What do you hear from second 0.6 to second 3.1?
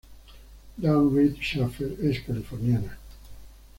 Dawn Read Schafer: Es californiana.